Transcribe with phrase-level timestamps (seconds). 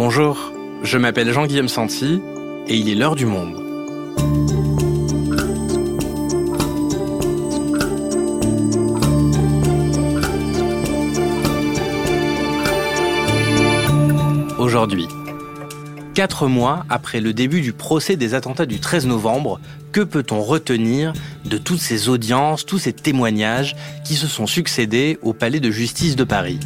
[0.00, 0.52] Bonjour,
[0.84, 2.22] je m'appelle Jean-Guillaume Santi
[2.68, 3.56] et il est l'heure du monde.
[14.56, 15.08] Aujourd'hui,
[16.14, 19.58] quatre mois après le début du procès des attentats du 13 novembre,
[19.90, 21.12] que peut-on retenir
[21.44, 26.14] de toutes ces audiences, tous ces témoignages qui se sont succédés au palais de justice
[26.14, 26.60] de Paris?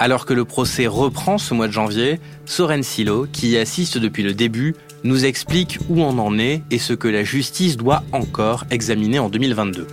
[0.00, 4.22] Alors que le procès reprend ce mois de janvier, Soren Silo, qui y assiste depuis
[4.22, 8.64] le début, nous explique où on en est et ce que la justice doit encore
[8.70, 9.86] examiner en 2022.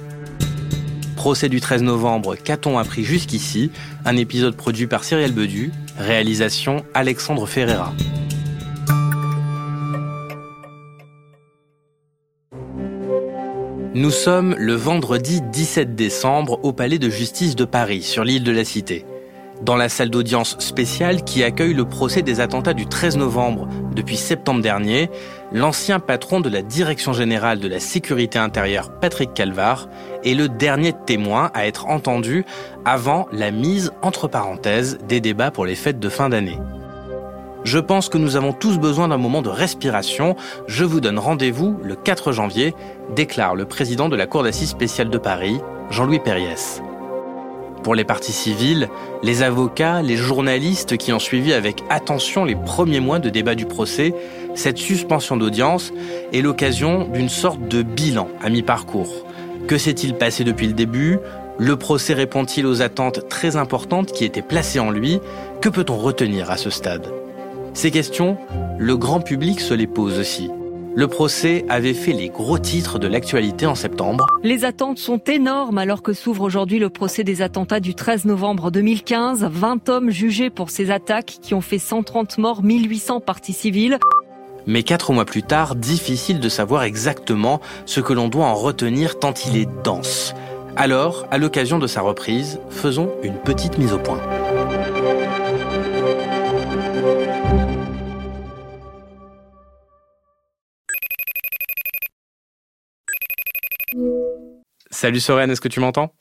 [1.17, 3.69] Procès du 13 novembre, qu'a-t-on appris jusqu'ici?
[4.05, 7.93] Un épisode produit par Cyril Bedu, réalisation Alexandre Ferreira.
[13.93, 18.51] Nous sommes le vendredi 17 décembre au Palais de justice de Paris, sur l'île de
[18.51, 19.03] la Cité
[19.61, 24.17] dans la salle d'audience spéciale qui accueille le procès des attentats du 13 novembre depuis
[24.17, 25.09] septembre dernier,
[25.51, 29.87] l'ancien patron de la Direction générale de la sécurité intérieure, Patrick Calvar,
[30.23, 32.45] est le dernier témoin à être entendu
[32.85, 36.59] avant la mise entre parenthèses des débats pour les fêtes de fin d'année.
[37.63, 40.35] Je pense que nous avons tous besoin d'un moment de respiration.
[40.67, 42.73] Je vous donne rendez-vous le 4 janvier,
[43.13, 45.59] déclare le président de la Cour d'assises spéciale de Paris,
[45.89, 46.81] Jean-Louis Perriès.
[47.87, 48.89] Pour les parties civiles,
[49.23, 53.65] les avocats, les journalistes qui ont suivi avec attention les premiers mois de débat du
[53.65, 54.13] procès,
[54.55, 55.93] cette suspension d'audience
[56.33, 59.25] est l'occasion d'une sorte de bilan à mi-parcours.
[59.69, 61.17] Que s'est-il passé depuis le début?
[61.57, 65.21] Le procès répond-il aux attentes très importantes qui étaient placées en lui?
[65.61, 67.07] Que peut-on retenir à ce stade?
[67.73, 68.35] Ces questions,
[68.77, 70.49] le grand public se les pose aussi.
[70.97, 74.25] Le procès avait fait les gros titres de l'actualité en septembre.
[74.41, 78.71] Les attentes sont énormes alors que s'ouvre aujourd'hui le procès des attentats du 13 novembre
[78.71, 79.43] 2015.
[79.43, 83.99] 20 hommes jugés pour ces attaques qui ont fait 130 morts, 1800 parties civiles.
[84.65, 89.19] Mais quatre mois plus tard, difficile de savoir exactement ce que l'on doit en retenir
[89.19, 90.33] tant il est dense.
[90.75, 94.19] Alors, à l'occasion de sa reprise, faisons une petite mise au point.
[104.99, 106.11] Salut Soren, est-ce que tu m'entends?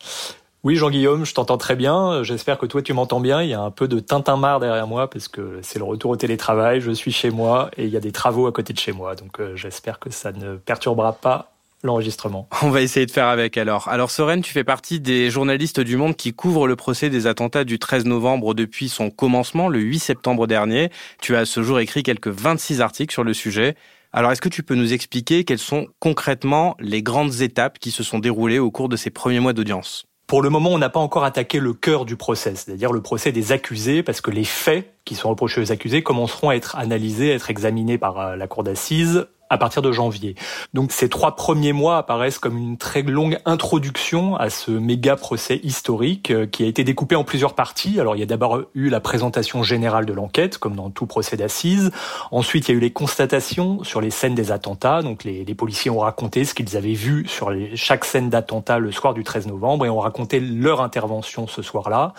[0.62, 2.22] Oui, Jean-Guillaume, je t'entends très bien.
[2.25, 3.41] J'espère que toi, tu m'entends bien.
[3.41, 6.16] Il y a un peu de tintamarre derrière moi parce que c'est le retour au
[6.16, 6.82] télétravail.
[6.82, 9.14] Je suis chez moi et il y a des travaux à côté de chez moi.
[9.14, 12.50] Donc, euh, j'espère que ça ne perturbera pas l'enregistrement.
[12.62, 13.88] On va essayer de faire avec alors.
[13.88, 17.64] Alors Soren, tu fais partie des journalistes du Monde qui couvrent le procès des attentats
[17.64, 20.91] du 13 novembre depuis son commencement, le 8 septembre dernier.
[21.22, 23.75] Tu as à ce jour écrit quelques 26 articles sur le sujet.
[24.16, 28.03] Alors, est-ce que tu peux nous expliquer quelles sont concrètement les grandes étapes qui se
[28.03, 30.06] sont déroulées au cours de ces premiers mois d'audience?
[30.27, 33.31] Pour le moment, on n'a pas encore attaqué le cœur du procès, c'est-à-dire le procès
[33.31, 37.31] des accusés, parce que les faits qui sont reprochés aux accusés commenceront à être analysés,
[37.31, 40.34] à être examinés par euh, la cour d'assises à partir de janvier.
[40.74, 45.60] Donc ces trois premiers mois apparaissent comme une très longue introduction à ce méga procès
[45.62, 48.00] historique euh, qui a été découpé en plusieurs parties.
[48.00, 51.36] Alors il y a d'abord eu la présentation générale de l'enquête, comme dans tout procès
[51.36, 51.90] d'assises.
[52.30, 55.02] Ensuite, il y a eu les constatations sur les scènes des attentats.
[55.02, 59.14] Donc les, policiers ont raconté ce qu'ils avaient vu sur chaque scène d'attentat le soir
[59.14, 62.12] du 13 novembre et ont raconté leur intervention ce soir-là.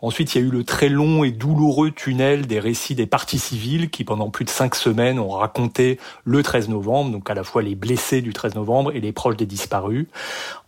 [0.00, 3.38] Ensuite, il y a eu le très long et douloureux tunnel des récits des parties
[3.38, 7.44] civiles qui, pendant plus de cinq semaines, ont raconté le 13 novembre, donc à la
[7.44, 10.06] fois les blessés du 13 novembre et les proches des disparus.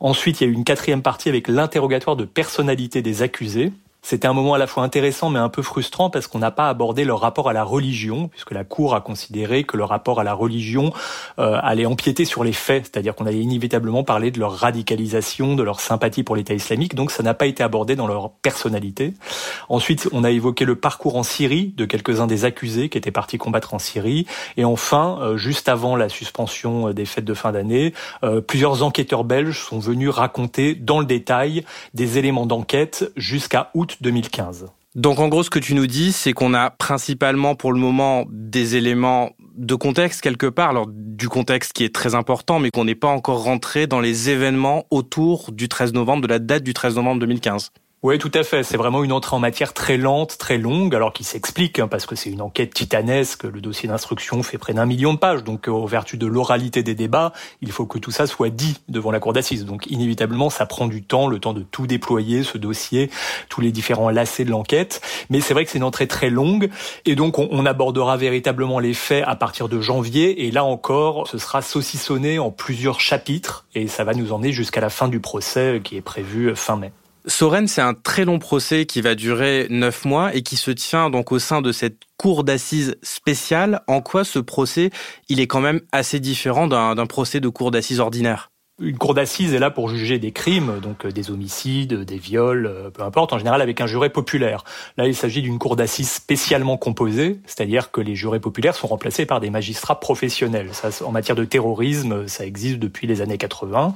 [0.01, 3.73] Ensuite, il y a eu une quatrième partie avec l'interrogatoire de personnalité des accusés.
[4.03, 6.69] C'était un moment à la fois intéressant mais un peu frustrant parce qu'on n'a pas
[6.69, 10.25] abordé leur rapport à la religion, puisque la Cour a considéré que le rapport à
[10.25, 10.93] la religion
[11.39, 15.63] euh, allait empiéter sur les faits, c'est-à-dire qu'on allait inévitablement parler de leur radicalisation, de
[15.63, 19.15] leur sympathie pour l'État islamique, donc ça n'a pas été abordé dans leur personnalité.
[19.69, 23.39] Ensuite, on a évoqué le parcours en Syrie de quelques-uns des accusés qui étaient partis
[23.39, 27.53] combattre en Syrie, et enfin, euh, juste avant la suspension euh, des fêtes de fin
[27.53, 27.93] d'année,
[28.47, 34.67] plusieurs enquêteurs belges sont venus raconter dans le détail des éléments d'enquête jusqu'à août 2015.
[34.97, 38.25] Donc en gros, ce que tu nous dis, c'est qu'on a principalement pour le moment
[38.29, 42.85] des éléments de contexte quelque part, alors du contexte qui est très important, mais qu'on
[42.85, 46.75] n'est pas encore rentré dans les événements autour du 13 novembre, de la date du
[46.75, 47.71] 13 novembre 2015.
[48.03, 48.63] Oui, tout à fait.
[48.63, 52.07] C'est vraiment une entrée en matière très lente, très longue, alors qui s'explique, hein, parce
[52.07, 53.45] que c'est une enquête titanesque.
[53.45, 56.83] Le dossier d'instruction fait près d'un million de pages, donc euh, au vertu de l'oralité
[56.83, 59.67] des débats, il faut que tout ça soit dit devant la cour d'assises.
[59.67, 63.11] Donc inévitablement, ça prend du temps, le temps de tout déployer, ce dossier,
[63.51, 65.03] tous les différents lacets de l'enquête.
[65.29, 66.71] Mais c'est vrai que c'est une entrée très longue,
[67.05, 71.29] et donc on, on abordera véritablement les faits à partir de janvier, et là encore,
[71.29, 75.21] ce sera saucissonné en plusieurs chapitres, et ça va nous emmener jusqu'à la fin du
[75.21, 76.93] procès qui est prévu fin mai.
[77.27, 81.11] Soren, c'est un très long procès qui va durer neuf mois et qui se tient
[81.11, 83.83] donc au sein de cette cour d'assises spéciale.
[83.87, 84.91] En quoi ce procès,
[85.29, 88.51] il est quand même assez différent d'un procès de cour d'assises ordinaire?
[88.83, 92.65] Une cour d'assises est là pour juger des crimes, donc euh, des homicides, des viols,
[92.65, 94.65] euh, peu importe, en général avec un juré populaire.
[94.97, 99.27] Là, il s'agit d'une cour d'assises spécialement composée, c'est-à-dire que les jurés populaires sont remplacés
[99.27, 100.71] par des magistrats professionnels.
[100.73, 103.95] Ça, en matière de terrorisme, ça existe depuis les années 80.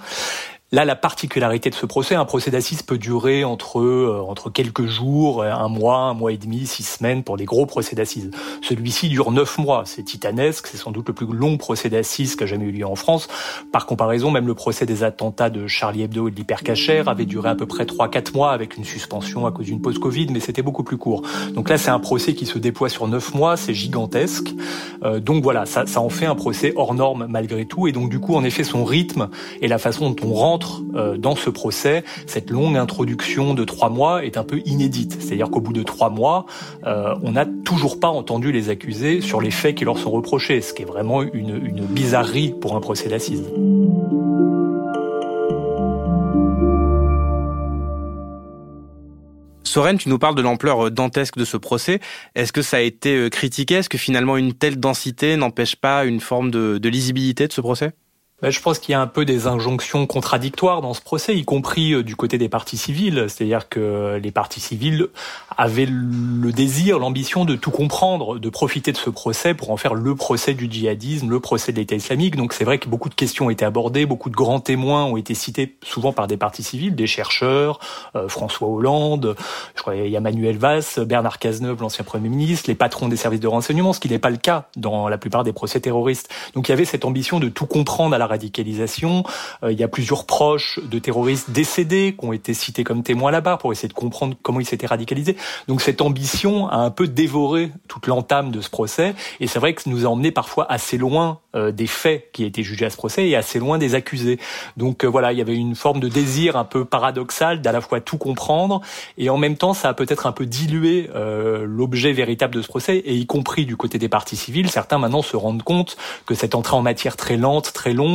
[0.73, 4.87] Là, la particularité de ce procès, un procès d'assises peut durer entre euh, entre quelques
[4.87, 8.31] jours, un mois, un mois et demi, six semaines pour les gros procès d'assises.
[8.61, 12.43] Celui-ci dure neuf mois, c'est titanesque, c'est sans doute le plus long procès d'assises qui
[12.43, 13.29] a jamais eu lieu en France.
[13.73, 17.51] Par comparaison, même le procès des attentats de Charlie Hebdo et de l'hypercachère avait duré
[17.51, 20.41] à peu près trois quatre mois avec une suspension à cause d'une pause Covid, mais
[20.41, 21.23] c'était beaucoup plus court.
[21.53, 24.53] Donc là, c'est un procès qui se déploie sur neuf mois, c'est gigantesque.
[25.05, 28.09] Euh, donc voilà, ça, ça en fait un procès hors norme malgré tout, et donc
[28.11, 29.29] du coup, en effet, son rythme
[29.61, 30.33] et la façon dont on
[30.95, 35.17] euh, dans ce procès, cette longue introduction de trois mois est un peu inédite.
[35.21, 36.47] C'est-à-dire qu'au bout de trois mois,
[36.87, 40.61] euh, on n'a toujours pas entendu les accusés sur les faits qui leur sont reprochés,
[40.61, 43.45] ce qui est vraiment une, bizarrerie pour un procès d'assises.
[49.65, 52.01] Soren, tu nous parles de l'ampleur euh, dantesque de ce procès.
[52.35, 53.77] Est-ce que ça a été critiqué?
[53.77, 57.93] Est-ce que finalement une telle densité n'empêche pas une forme de, lisibilité de ce procès?
[58.43, 61.93] Je pense qu'il y a un peu des injonctions contradictoires dans ce procès, y compris
[61.93, 63.27] euh, du côté des partis civils.
[63.29, 65.07] C'est-à-dire que les partis civils
[65.57, 69.95] avaient le désir, l'ambition de tout comprendre, de profiter de ce procès pour en faire
[69.95, 72.37] le procès du djihadisme, le procès de l'État islamique.
[72.37, 75.17] Donc c'est vrai que beaucoup de questions ont été abordées, beaucoup de grands témoins ont
[75.17, 77.79] été cités souvent par des partis civils, des chercheurs,
[78.17, 79.37] euh, François Hollande,
[79.77, 83.17] je crois il y a Manuel Valls, Bernard Cazeneuve, l'ancien Premier ministre, les patrons des
[83.17, 86.29] services de renseignement, ce qui n'est pas le cas dans la plupart des procès terroristes.
[86.55, 89.25] Donc il y avait cette ambition de tout comprendre à la radicalisation.
[89.63, 93.31] Euh, il y a plusieurs proches de terroristes décédés qui ont été cités comme témoins
[93.31, 95.37] là-bas pour essayer de comprendre comment ils s'étaient radicalisés.
[95.69, 99.15] Donc cette ambition a un peu dévoré toute l'entame de ce procès.
[99.41, 102.45] Et c'est vrai que ça nous a emmené parfois assez loin euh, des faits qui
[102.45, 104.39] étaient jugés à ce procès et assez loin des accusés.
[104.77, 107.81] Donc euh, voilà, il y avait une forme de désir un peu paradoxal d'à la
[107.81, 108.81] fois tout comprendre
[109.19, 112.97] et en même temps ça a peut-être un peu dilué l'objet véritable de ce procès
[112.97, 114.71] et y compris du côté des partis civils.
[114.71, 115.97] Certains maintenant se rendent compte
[116.27, 118.14] que cette entrée en matière très lente, très longue,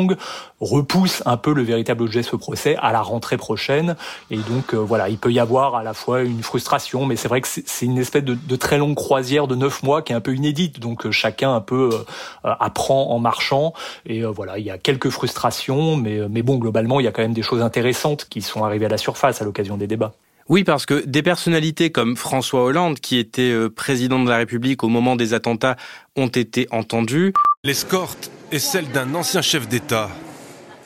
[0.60, 3.96] repousse un peu le véritable objet de ce procès à la rentrée prochaine.
[4.32, 7.28] Et donc euh, voilà, il peut y avoir à la fois une frustration, mais c'est
[7.28, 10.22] vrai que c'est une espèce de, très longue croisière de neuf mois qui est un
[10.22, 10.80] peu inédite.
[10.80, 13.74] Donc euh, chacun un peu euh, apprend en marchant.
[14.06, 17.22] Et voilà, il y a quelques frustrations, mais, mais bon, globalement, il y a quand
[17.22, 20.14] même des choses intéressantes qui sont arrivées à la surface à l'occasion des débats.
[20.50, 24.90] Oui, parce que des personnalités comme François Hollande, qui était président de la République au
[24.90, 25.76] moment des attentats,
[26.16, 27.34] ont été entendues.
[27.64, 30.10] L'escorte est celle d'un ancien chef d'État.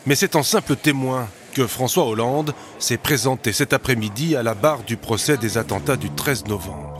[0.05, 4.83] Mais c'est en simple témoin que François Hollande s'est présenté cet après-midi à la barre
[4.83, 6.92] du procès des attentats du 13 novembre.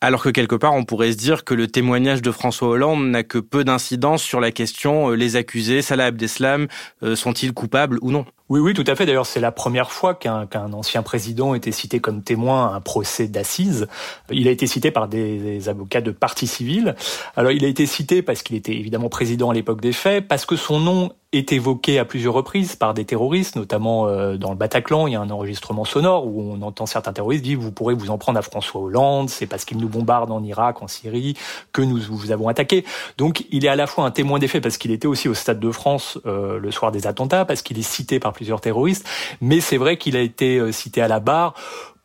[0.00, 3.24] Alors que quelque part, on pourrait se dire que le témoignage de François Hollande n'a
[3.24, 6.68] que peu d'incidence sur la question euh, les accusés, Salah Abdeslam,
[7.02, 8.24] euh, sont-ils coupables ou non?
[8.48, 9.06] Oui, oui, tout à fait.
[9.06, 13.26] D'ailleurs, c'est la première fois qu'un ancien président était cité comme témoin à un procès
[13.26, 13.88] d'assises.
[14.30, 16.94] Il a été cité par des, des, avocats de parti civil.
[17.36, 20.46] Alors, il a été cité parce qu'il était évidemment président à l'époque des faits, parce
[20.46, 24.56] que son nom est évoqué à plusieurs reprises par des terroristes, notamment euh, dans le
[24.56, 25.06] Bataclan.
[25.06, 28.08] Il y a un enregistrement sonore où on entend certains terroristes dire vous pourrez vous
[28.08, 31.36] en prendre à François Hollande, c'est parce qu'il nous bombarde en Irak, en Syrie,
[31.72, 32.84] que nous vous avons attaqué.
[33.18, 35.34] Donc il est à la fois un témoin des faits parce qu'il était aussi au
[35.34, 39.06] Stade de France euh, le soir des attentats, parce qu'il est cité par plusieurs terroristes,
[39.42, 41.54] mais c'est vrai qu'il a été euh, cité à la barre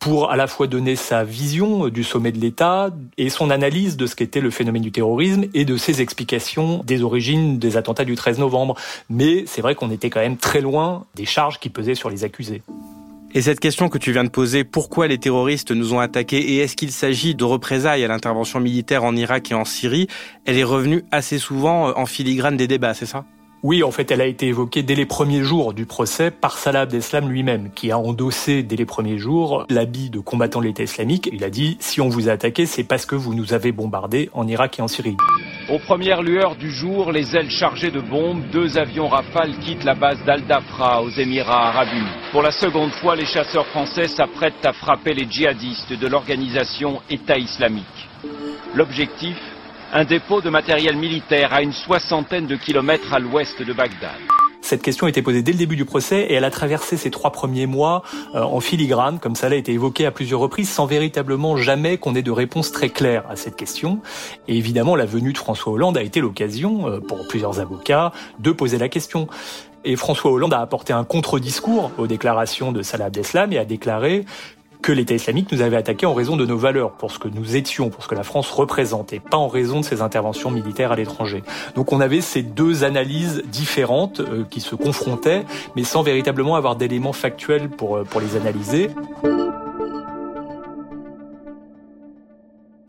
[0.04, 4.06] pour à la fois donner sa vision du sommet de l'État et son analyse de
[4.06, 8.16] ce qu'était le phénomène du terrorisme et de ses explications des origines des attentats du
[8.16, 8.76] 13 novembre.
[9.10, 12.26] Mais c'est vrai qu'on était quand même très loin des charges qui pesaient sur les
[12.26, 12.64] accusés.
[13.34, 16.58] Et cette question que tu viens de poser, pourquoi les terroristes nous ont attaqués et
[16.58, 20.08] est-ce qu'il s'agit de représailles à l'intervention militaire en Irak et en Syrie,
[20.44, 23.24] elle est revenue assez souvent en filigrane des débats, c'est ça?
[23.63, 26.82] Oui, en fait, elle a été évoquée dès les premiers jours du procès par Salah
[26.82, 31.29] Abdeslam lui-même, qui a endossé dès les premiers jours l'habit de combattant de l'État islamique.
[31.32, 34.29] Il a dit, si on vous a attaqué, c'est parce que vous nous avez bombardés
[34.34, 35.15] en Irak et en Syrie.
[35.70, 39.96] Aux premières lueurs du jour, les ailes chargées de bombes, deux avions Rafale quittent la
[39.96, 42.32] base d'Al-Dafra aux Émirats arabes unis.
[42.34, 47.38] Pour la seconde fois, les chasseurs français s'apprêtent à frapper les djihadistes de l'organisation État
[47.38, 48.10] islamique.
[48.75, 49.38] L'objectif?
[49.94, 54.18] Un dépôt de matériel militaire à une soixantaine de kilomètres à l'ouest de Bagdad.
[54.62, 57.12] Cette question a été posée dès le début du procès et elle a traversé ces
[57.12, 58.02] trois premiers mois
[58.34, 62.16] euh, en filigrane, comme ça a été évoqué à plusieurs reprises, sans véritablement jamais qu'on
[62.16, 64.00] ait de réponse très claire à cette question.
[64.48, 68.52] Et évidemment, la venue de François Hollande a été l'occasion, euh, pour plusieurs avocats, de
[68.52, 69.28] poser la question.
[69.86, 74.26] Et François Hollande a apporté un contre-discours aux déclarations de Salah Abdeslam et a déclaré
[74.84, 77.56] que l'État islamique nous avait attaqué en raison de nos valeurs, pour ce que nous
[77.56, 80.96] étions, pour ce que la France représentait, pas en raison de ses interventions militaires à
[80.98, 81.42] l'étranger.
[81.75, 85.46] Donc on avait ces deux analyses différentes euh, qui se confrontaient,
[85.78, 88.90] mais sans véritablement avoir d'éléments factuels pour, euh, pour les analyser.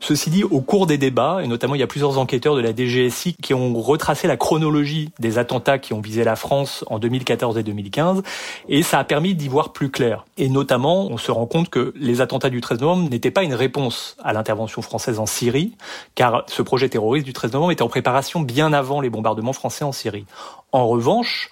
[0.07, 2.77] Ceci dit, au cours des débats, et notamment il y a plusieurs enquêteurs de la
[2.77, 7.57] DGSI qui ont retracé la chronologie des attentats qui ont visé la France en 2014
[7.57, 8.23] et 2015,
[8.69, 10.27] et ça a permis d'y voir plus clair.
[10.37, 13.55] Et notamment, on se rend compte que les attentats du 13 novembre n'étaient pas une
[13.55, 15.73] réponse à l'intervention française en Syrie,
[16.15, 19.87] car ce projet terroriste du 13 novembre était en préparation bien avant les bombardements français
[19.87, 20.27] en Syrie.
[20.71, 21.49] En revanche,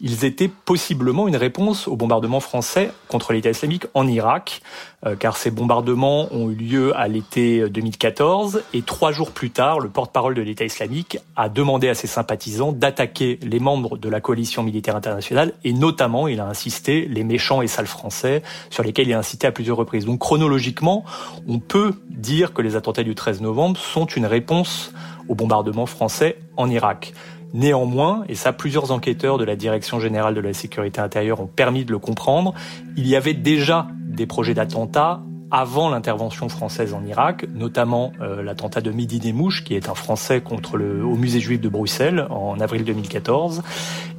[0.00, 4.62] ils étaient possiblement une réponse aux bombardements français contre l'État islamique en Irak,
[5.06, 9.80] euh, car ces bombardements ont eu lieu à l'été 2014, et trois jours plus tard,
[9.80, 14.20] le porte-parole de l'État islamique a demandé à ses sympathisants d'attaquer les membres de la
[14.20, 19.08] coalition militaire internationale, et notamment, il a insisté, les méchants et sales français, sur lesquels
[19.08, 20.06] il a incité à plusieurs reprises.
[20.06, 21.04] Donc chronologiquement,
[21.46, 24.92] on peut dire que les attentats du 13 novembre sont une réponse
[25.28, 27.12] aux bombardements français en Irak.
[27.52, 31.84] Néanmoins, et ça plusieurs enquêteurs de la Direction générale de la sécurité intérieure ont permis
[31.84, 32.54] de le comprendre,
[32.96, 38.80] il y avait déjà des projets d'attentats avant l'intervention française en Irak, notamment euh, l'attentat
[38.80, 42.60] de Midi Nemouche, qui est un Français contre le, au musée juif de Bruxelles en
[42.60, 43.62] avril 2014,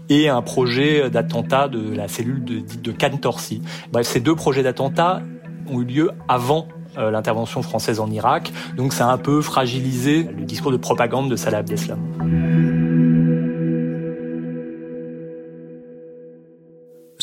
[0.10, 3.62] et un projet d'attentat de la cellule de, de Cantorsi.
[3.94, 5.22] Bref, ces deux projets d'attentats
[5.70, 10.24] ont eu lieu avant euh, l'intervention française en Irak, donc ça a un peu fragilisé
[10.24, 12.81] le discours de propagande de Salah Abdeslam.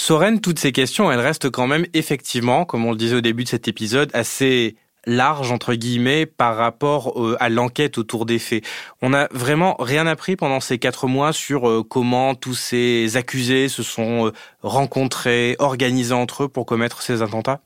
[0.08, 3.44] Soren, toutes ces questions, elles restent quand même effectivement, comme on le disait au début
[3.44, 8.64] de cet épisode, assez larges entre guillemets par rapport euh, à l'enquête autour des faits.
[9.02, 13.68] On n'a vraiment rien appris pendant ces quatre mois sur euh, comment tous ces accusés
[13.68, 17.60] se sont euh, rencontrés, organisés entre eux pour commettre ces attentats?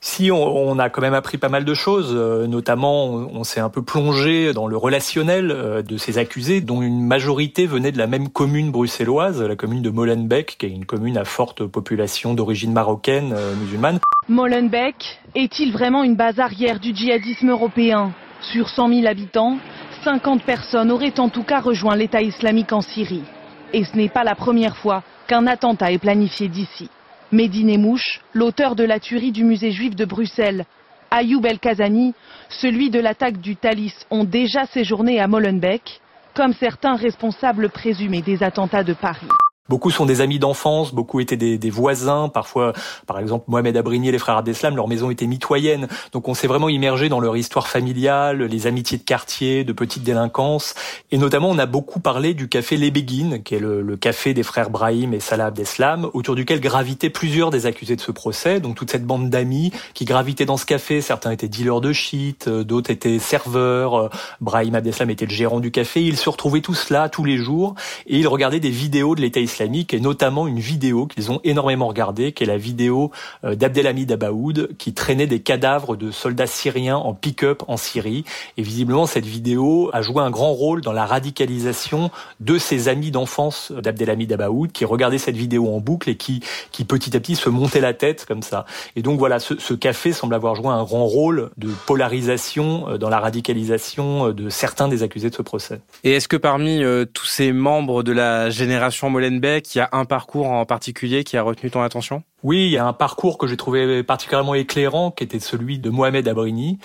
[0.00, 3.68] Si on, a quand même appris pas mal de choses, euh, notamment on, s'est un
[3.68, 8.06] peu plongé dans le relationnel euh, de ces accusés, dont une majorité venait de la
[8.06, 12.72] même commune bruxelloise, la commune de Molenbeek, qui est une commune à forte population d'origine
[12.72, 13.98] marocaine euh, musulmane.
[14.28, 18.12] Molenbeek est-il vraiment une base arrière du djihadisme européen?
[18.40, 19.58] Sur 100 000 habitants,
[20.04, 23.24] 50 personnes auraient en tout cas rejoint l'État islamique en Syrie.
[23.72, 26.88] Et ce n'est pas la première fois qu'un attentat est planifié d'ici.
[27.30, 30.64] Médine Mouche, l'auteur de la tuerie du musée juif de Bruxelles,
[31.10, 32.14] Ayoub El Kazani,
[32.48, 36.00] celui de l'attaque du Thalys, ont déjà séjourné à Molenbeek,
[36.34, 39.28] comme certains responsables présumés des attentats de Paris.
[39.68, 42.30] Beaucoup sont des amis d'enfance, beaucoup étaient des, des, voisins.
[42.30, 42.72] Parfois,
[43.06, 45.88] par exemple, Mohamed Abrigny et les frères Abdeslam, leur maison était mitoyenne.
[46.12, 50.02] Donc on s'est vraiment immergé dans leur histoire familiale, les amitiés de quartier, de petite
[50.02, 50.74] délinquance.
[51.10, 54.32] Et notamment, on a beaucoup parlé du café Les Béguines, qui est le, le, café
[54.32, 58.60] des frères Brahim et Salah Abdeslam, autour duquel gravitaient plusieurs des accusés de ce procès.
[58.60, 61.02] Donc toute cette bande d'amis qui gravitaient dans ce café.
[61.02, 63.94] Certains étaient dealers de shit, euh, d'autres étaient serveurs.
[63.94, 64.08] Euh,
[64.40, 66.02] Brahim Abdeslam était le gérant du café.
[66.02, 67.74] Ils se retrouvaient tous là, tous les jours,
[68.06, 71.88] et ils regardaient des vidéos de l'État islamique et notamment une vidéo qu'ils ont énormément
[71.88, 73.10] regardée, qui est la vidéo
[73.44, 78.24] euh, d'Abdelhamid Abaoud qui traînait des cadavres de soldats syriens en pick-up en Syrie.
[78.56, 82.10] Et visiblement, cette vidéo a joué un grand rôle dans la radicalisation
[82.40, 86.40] de ses amis d'enfance d'Abdelhamid Abaoud qui regardaient cette vidéo en boucle et qui,
[86.86, 88.64] petit à petit se montaient la tête comme ça.
[88.96, 92.98] Et donc voilà, ce, ce café semble avoir joué un grand rôle de polarisation euh,
[92.98, 95.80] dans la radicalisation euh, de certains des accusés de ce procès.
[96.04, 100.04] Et est-ce que parmi tous ces membres de la génération Molenbeek, qu'il y a un
[100.04, 102.22] parcours en particulier qui a retenu ton attention?
[102.42, 105.90] Oui, il y a un parcours que j'ai trouvé particulièrement éclairant, qui était celui de
[105.90, 106.78] Mohamed Abrini,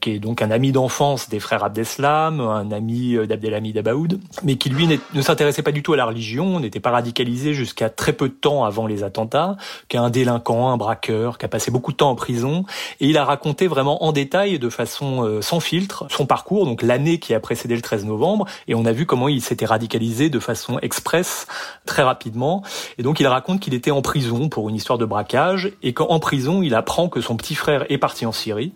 [0.00, 4.56] qui est donc un ami d'enfance des frères Abdeslam, un ami euh, d'Abdelhamid Abaoud, mais
[4.56, 8.12] qui lui ne s'intéressait pas du tout à la religion, n'était pas radicalisé jusqu'à très
[8.12, 9.56] peu de temps avant les attentats,
[9.88, 12.64] qui est un délinquant, un braqueur, qui a passé beaucoup de temps en prison,
[13.00, 16.82] et il a raconté vraiment en détail, de façon euh, sans filtre, son parcours, donc
[16.82, 20.30] l'année qui a précédé le 13 novembre, et on a vu comment il s'était radicalisé
[20.30, 21.46] de façon express,
[21.86, 22.62] très rapidement,
[22.98, 26.18] et donc il raconte qu'il était en prison pour une histoire de braquage, et qu'en
[26.20, 28.72] prison, il apprend que son petit frère est parti en Syrie,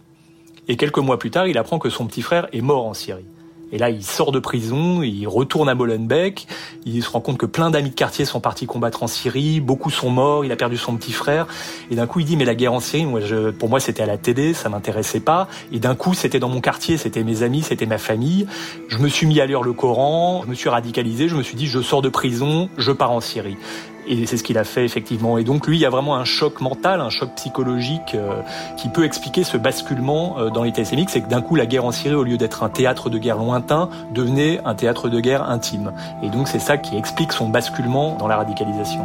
[0.68, 3.24] et quelques mois plus tard, il apprend que son petit frère est mort en Syrie.
[3.72, 6.46] Et là, il sort de prison, il retourne à Molenbeek,
[6.84, 9.88] il se rend compte que plein d'amis de quartier sont partis combattre en Syrie, beaucoup
[9.88, 11.46] sont morts, il a perdu son petit frère,
[11.90, 14.02] et d'un coup il dit mais la guerre en Syrie, moi, je, pour moi c'était
[14.02, 17.42] à la TD, ça m'intéressait pas, et d'un coup c'était dans mon quartier, c'était mes
[17.42, 18.46] amis, c'était ma famille,
[18.88, 21.56] je me suis mis à lire le Coran, je me suis radicalisé, je me suis
[21.56, 23.56] dit je sors de prison, je pars en Syrie.
[24.06, 25.38] Et c'est ce qu'il a fait effectivement.
[25.38, 28.42] Et donc lui, il y a vraiment un choc mental, un choc psychologique euh,
[28.76, 31.10] qui peut expliquer ce basculement euh, dans l'État islamique.
[31.10, 33.38] C'est que d'un coup, la guerre en Syrie, au lieu d'être un théâtre de guerre
[33.38, 35.92] lointain, devenait un théâtre de guerre intime.
[36.22, 39.04] Et donc c'est ça qui explique son basculement dans la radicalisation.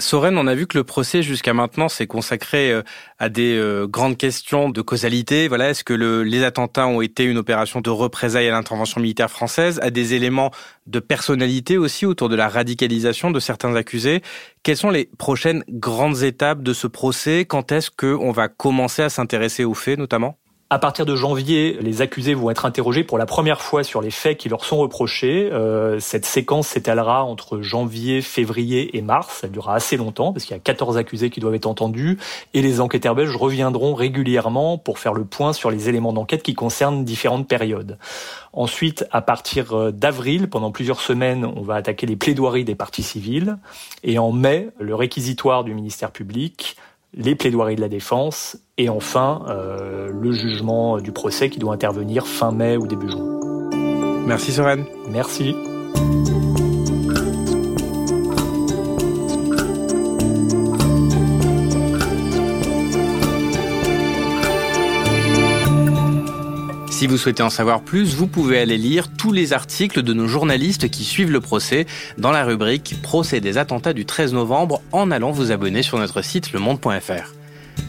[0.00, 2.82] Soren, on a vu que le procès jusqu'à maintenant s'est consacré euh,
[3.18, 5.46] à des euh, grandes questions de causalité.
[5.46, 9.30] Voilà, est-ce que le, les attentats ont été une opération de représailles à l'intervention militaire
[9.30, 10.50] française, à des éléments
[10.86, 14.22] de personnalité aussi autour de la radicalisation de certains accusés?
[14.62, 17.44] Quelles sont les prochaines grandes étapes de ce procès?
[17.44, 20.38] Quand est-ce qu'on va commencer à s'intéresser aux faits notamment?
[20.72, 24.12] À partir de janvier, les accusés vont être interrogés pour la première fois sur les
[24.12, 25.50] faits qui leur sont reprochés.
[25.52, 29.40] Euh, cette séquence s'étalera entre janvier, février et mars.
[29.42, 32.18] Elle durera assez longtemps parce qu'il y a 14 accusés qui doivent être entendus
[32.54, 36.54] et les enquêteurs belges reviendront régulièrement pour faire le point sur les éléments d'enquête qui
[36.54, 37.98] concernent différentes périodes.
[38.52, 43.02] Ensuite, à partir euh, d'avril, pendant plusieurs semaines, on va attaquer les plaidoiries des parties
[43.02, 43.58] civiles
[44.04, 46.76] et en mai, le réquisitoire du ministère public
[47.14, 52.26] les plaidoiries de la défense et enfin euh, le jugement du procès qui doit intervenir
[52.26, 53.40] fin mai ou début juin.
[54.26, 54.84] Merci Soren.
[55.08, 55.54] Merci.
[67.00, 70.28] Si vous souhaitez en savoir plus, vous pouvez aller lire tous les articles de nos
[70.28, 71.86] journalistes qui suivent le procès
[72.18, 76.20] dans la rubrique Procès des attentats du 13 novembre en allant vous abonner sur notre
[76.20, 77.32] site lemonde.fr.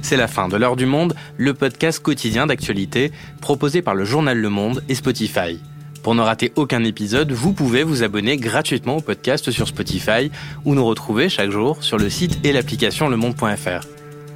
[0.01, 4.37] C'est la fin de l'heure du monde, le podcast quotidien d'actualité proposé par le journal
[4.37, 5.59] Le Monde et Spotify.
[6.03, 10.31] Pour ne rater aucun épisode, vous pouvez vous abonner gratuitement au podcast sur Spotify
[10.63, 13.85] ou nous retrouver chaque jour sur le site et l'application lemonde.fr.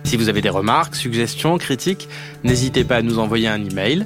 [0.04, 2.10] Si vous avez des remarques, suggestions, critiques,
[2.44, 4.06] n'hésitez pas à nous envoyer un email